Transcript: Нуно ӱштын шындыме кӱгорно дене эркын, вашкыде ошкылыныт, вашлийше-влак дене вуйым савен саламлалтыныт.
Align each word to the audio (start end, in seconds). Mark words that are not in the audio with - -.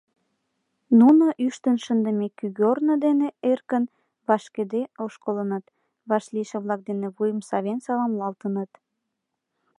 Нуно 0.99 1.25
ӱштын 1.45 1.77
шындыме 1.85 2.27
кӱгорно 2.39 2.93
дене 3.05 3.27
эркын, 3.51 3.83
вашкыде 4.27 4.81
ошкылыныт, 5.03 5.65
вашлийше-влак 6.09 6.81
дене 6.89 7.07
вуйым 7.15 7.39
савен 7.49 7.79
саламлалтыныт. 7.85 8.71